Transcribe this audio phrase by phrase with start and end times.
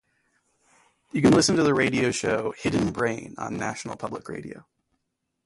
[1.11, 4.65] You can listen to the radio show "Hidden Brain" on National Public Radio.